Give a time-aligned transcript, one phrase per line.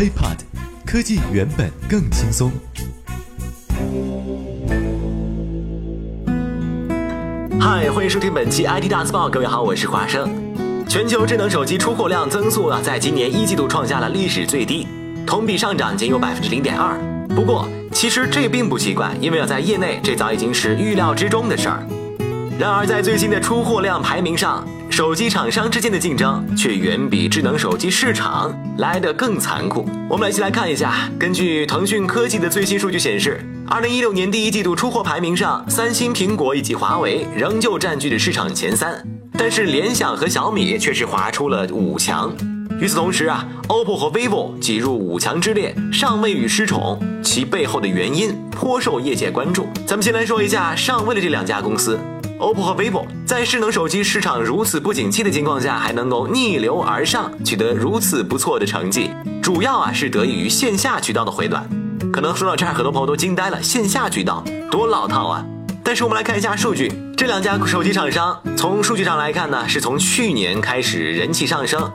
[0.00, 0.38] HiPod，
[0.86, 2.50] 科技原本更轻松。
[7.60, 10.30] 嗨，欢迎收听本期 IT 大字报，各位好，我是华生。
[10.88, 14.88] 全球智能手机出货量增速啊，在今年一季度创下了历史最低，
[15.26, 16.98] 同比上涨仅有百分之零点二。
[17.36, 21.86] 不过，其实这并不奇怪，因为要，在业内这早已经是预料之中的事儿。
[22.58, 24.66] 然而，在最新的出货量排名上，
[25.00, 29.88] 手机厂商之间的竞争却远比智能手机市场来得更残酷。
[30.10, 39.02] 我们来一起来看一下，根据腾讯科技的最新数据显示，二零一六年第一季度出货排名上，三星、苹果以及华为仍旧占据着市场前三，
[39.38, 42.30] 但是联想和小米却是划出了五强。
[42.78, 49.66] 与此同时啊，OPPO 和 vivo 挤入五强之列，尚未与失宠，其背后的原因颇受业界关注。
[49.86, 51.98] 咱们先来说一下上位的这两家公司。
[52.40, 59.10] OPPO 和 vivo 在智能手机市场如此不景气的情况下，还能够逆流而上，取得如此不错的成绩，
[59.42, 61.68] 主要啊是得益于线下渠道的回暖。
[62.10, 65.44] 可能说到这儿，很多朋友都惊呆了，线下渠道多老套啊！
[65.84, 71.92] 但是我们来看一下数据，这两家手机厂商从数据上来看呢，是从去年开始人气上升，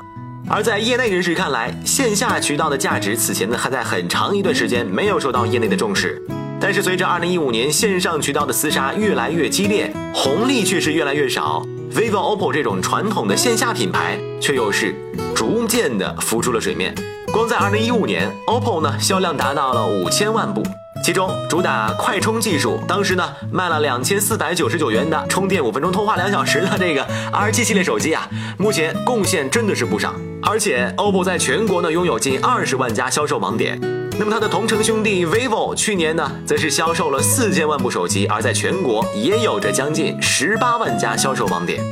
[0.47, 6.21] 而在业内人士看来，线下渠道的价值此前呢还在很长一段时间没有受到业内的重视。
[6.59, 11.61] 但是随着二零一五年线上渠道的厮杀越来越激烈，红利却是越来越少。
[11.93, 14.95] vivo、OPPO 这种传统的线下品牌却又是
[15.35, 16.93] 逐渐的浮出了水面。
[17.31, 20.63] 光在二零一五年，OPPO 呢销量达到了五千万部，
[21.03, 30.13] 其中主打快充技术，当时呢卖了两千四百九十九元的充电五分钟通话两小时的这个 R7 系列手机啊，目前贡献真的是不少。
[30.47, 33.79] 而且 OPPO 在全国呢拥有近二十万家销售网点。
[34.17, 41.83] 那么它的同城兄弟 vivo 去年呢，则是销售了四千万部手机，而在全国也有着将近十八万家销售网点，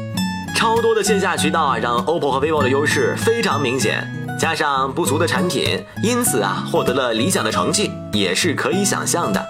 [0.55, 4.07] 超多的线下渠道啊，让 OPPO 和 vivo 的优势非常明显，
[4.39, 9.43] 加上不足的产品，因此啊，获得了理想的成绩也是可以想象的。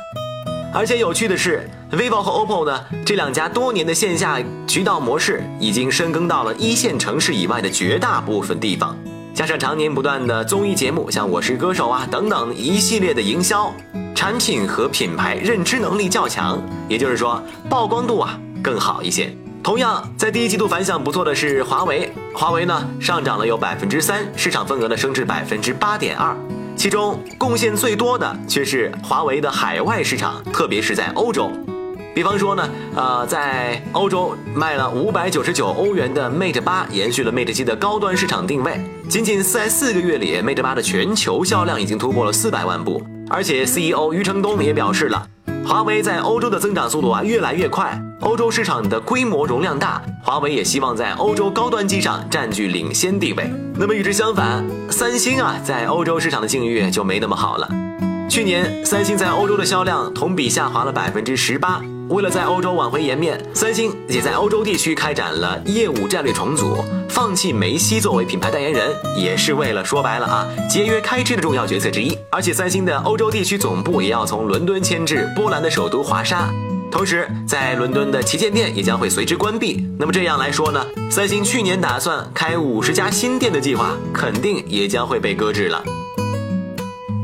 [0.74, 8.98] 而且有趣的是，vivo 和 OPPO 呢这两家多年的线下渠道模式，已经深耕到了一线城市以外的绝大部分地方。
[9.36, 13.72] 加上常年不断的综艺节目，像《我是歌手》啊等等一系列的营销，
[14.16, 16.60] 产品和品牌认知能力较强，
[16.90, 19.32] 也就是说曝光度啊更好一些。
[19.62, 26.36] 同样，在第一季度反响不错的是华为，华为呢上涨了有百分之三，市场份额呢升至百分之八点二，
[26.76, 31.50] 其中贡献最多的却是华为的海外市场，特别是在欧洲。
[32.14, 38.80] 比方说呢，呃，在欧洲卖了五百九十九欧元的 Mate 八，延续了 Mate 七的高端市场定位。
[39.10, 43.02] 仅仅在四个月里，Mate 八的全球销量已经突破了四百万部。
[43.30, 45.26] 而且 CEO 余承东也表示了，
[45.66, 53.50] 华为在欧洲的增长速度啊越来越快，欧洲市场的规模容量大，华为也希望在欧洲高端机上占据领先地位。
[53.76, 57.70] 那么与之相反，三星啊在欧洲市场的境遇就没那么好了。
[58.30, 61.82] 去年三星在欧洲的销量同比下滑了百分之十八。
[62.10, 72.18] 为了在欧洲挽回颜面，三星也在欧洲地区开展了业务战略重组，放弃梅西作为品牌代言人，也是为了说白了啊，节约开支的重要决策之一。
[72.30, 76.50] 而且三星的欧洲地区总部也要从伦敦迁至波兰的首都华沙，
[76.92, 79.86] 同时在伦敦的旗舰店也将会随之关闭。
[79.98, 85.84] 那么这样来说呢，三星去年打算开五十家新店的计划，肯定也将会被搁置了。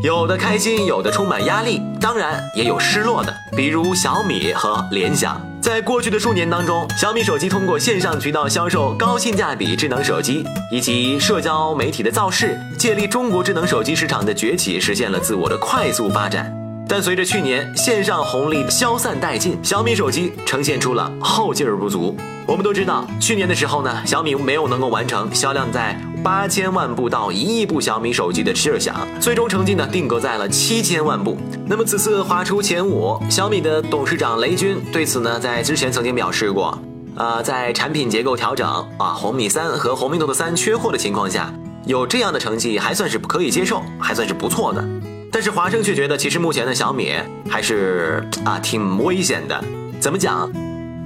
[0.01, 5.41] 有的开心，有的充满压力，当然也有失落的，比如小米和联想。
[5.61, 16.49] 在过去的数年当中，小米手机通过线上渠道销售高性价比智能手机，以及社交媒体的造势，借力中国智能手机市场的崛起，实现了自我的快速发展。
[16.89, 22.17] 但随着去年线上红利消散殆尽，小米手机呈现出了后劲儿不足。
[22.47, 31.37] 我们都知道，去年的时候呢，小米没有能够完成销量在八千万部到一亿部小米手机的设想，最终成绩呢定格在了七千万部。
[31.67, 36.75] 那么此次划出前五，小米的董事长雷军对此呢，在之前曾经表示过，
[37.15, 38.67] 呃，在产品结构调整
[38.97, 41.53] 啊，红米三和红米 Note 三缺货的情况下，
[41.85, 44.83] 有这样的成绩还算是可以接受，还算是不错的。
[45.31, 47.13] 但是华生却觉得，其实目前的小米
[47.49, 49.63] 还是啊挺危险的。
[49.99, 50.51] 怎么讲？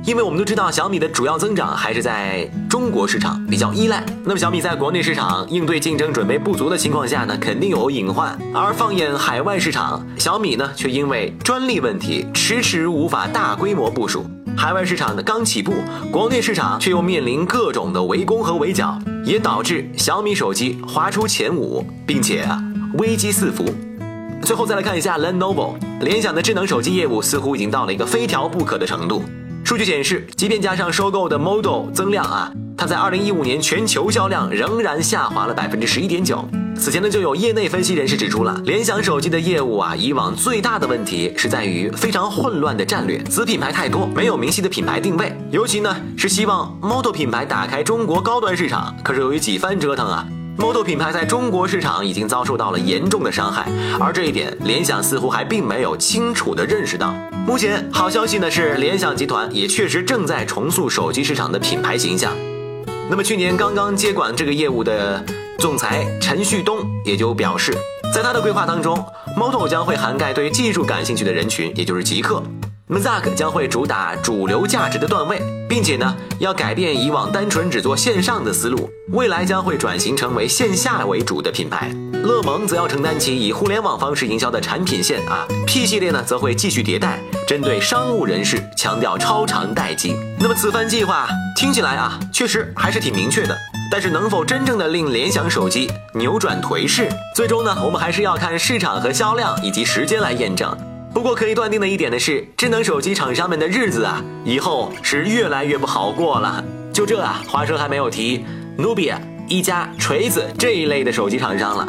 [0.05, 4.03] 因为我们都知道，小米的主要增长还是在中国市场比较依赖。
[4.25, 8.37] 那么小米在国内市场应对竞争准备不足的情况下呢，肯定有隐患。
[8.53, 14.25] 而放眼海外市场，小米呢却因为专利问题迟迟无法大规模部署。
[14.57, 15.73] 海外市场的刚起步，
[16.11, 22.61] 国内市场却又面临各种的围攻和围剿，也导致小米手机滑出前五，并且啊
[22.97, 23.63] 危机四伏。
[24.43, 29.23] 最后再来看一下 Lenovo，联想的智能手机业务似乎已经到了一个非调不可的程度。
[29.63, 36.43] 数据显示，即便加上收购的 Model 增量啊，它在二零一五年全球销量仍然下滑了百分之十一点九。
[36.75, 45.33] 此前呢，就有业内分析人士指出了，联想手机的业务啊，以往最大的问题是在于非常混乱的战略，子品牌太多，没有明晰的品牌定位。
[45.51, 50.27] 尤其呢，是希望 Model 品牌打开中国高端市场，可是由于几番折腾啊
[50.57, 53.67] ，Moto 品牌在中国市场已经遭受到了严重的伤害，
[53.99, 57.13] 而这一点，联想似乎还并没有清楚的认识到。
[57.45, 62.31] 目前好消息呢是，联想集团也确实正在重塑手机市场的品牌形象。
[63.09, 65.23] 那么去年刚刚接管这个业务的。
[65.59, 67.73] 总裁陈旭东也就表示，
[68.13, 68.97] 在他的规划当中
[69.37, 72.43] ，Moto 将会涵盖对技术感兴趣的人群，也就是极客。
[72.85, 81.89] 那么 Zack 将会主打主流价值的段位，并且呢，要改变以往单纯只做线上的思路，未来将会转型成为线下为主的品牌。
[82.23, 90.13] 乐檬则要承担起以互联网方式营销的产品线啊，P 系列呢则会继续迭代，针对商务人士强调超长待机。
[90.37, 93.57] 那么此番计划听起来啊，确实还是挺明确的。
[93.89, 100.75] 但是能否真正的令联想手机扭转颓势，最终呢，我们还是要看市场和销量以及时间来验证。
[101.13, 106.63] 不过可以断定的一点的是，智能手机厂商们的日子啊，以后是越来越不好过了。
[106.91, 108.43] 就这啊，华生还没有提
[108.77, 111.87] 努比亚、一加、锤子这一类的手机厂商了。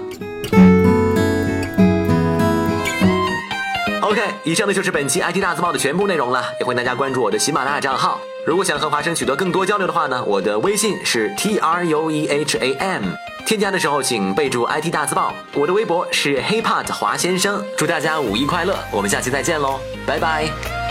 [4.03, 8.21] OK，以上呢就是本期 IT 大字报的全部内容了，也欢迎大家关注我的喜马拉雅账号。
[8.47, 13.03] 如果想和华生取得更多交流的话呢，我的微信是 T R U E H A M，
[13.47, 15.33] 添加的时候请备注 IT 大字报。
[15.55, 20.84] 我的微博是 HipHop 华先生，祝大家五一快乐，我们下期再见喽，拜拜。